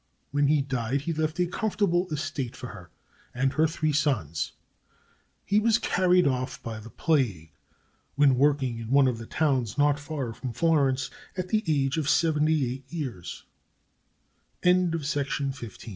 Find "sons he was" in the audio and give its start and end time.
3.93-5.77